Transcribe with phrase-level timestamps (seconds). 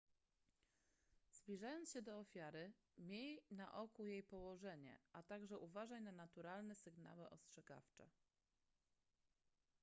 [1.31, 7.29] zbliżając się do ofiary miej na oku jej położenie a także uważaj na naturalne sygnały
[7.29, 8.07] ostrzegawcze